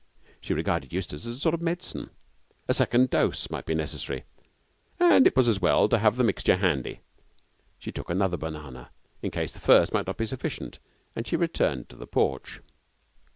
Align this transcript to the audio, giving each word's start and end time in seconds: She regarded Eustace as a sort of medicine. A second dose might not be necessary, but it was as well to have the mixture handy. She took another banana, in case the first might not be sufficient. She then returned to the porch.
She 0.39 0.55
regarded 0.55 0.91
Eustace 0.91 1.27
as 1.27 1.35
a 1.35 1.39
sort 1.39 1.53
of 1.53 1.61
medicine. 1.61 2.09
A 2.67 2.73
second 2.73 3.11
dose 3.11 3.51
might 3.51 3.57
not 3.57 3.65
be 3.67 3.75
necessary, 3.75 4.23
but 4.97 5.27
it 5.27 5.37
was 5.37 5.47
as 5.47 5.61
well 5.61 5.87
to 5.89 5.99
have 5.99 6.15
the 6.15 6.23
mixture 6.23 6.55
handy. 6.55 7.01
She 7.77 7.91
took 7.91 8.09
another 8.09 8.35
banana, 8.35 8.89
in 9.21 9.29
case 9.29 9.51
the 9.51 9.59
first 9.59 9.93
might 9.93 10.07
not 10.07 10.17
be 10.17 10.25
sufficient. 10.25 10.79
She 11.23 11.35
then 11.35 11.39
returned 11.41 11.87
to 11.89 11.95
the 11.97 12.07
porch. 12.07 12.61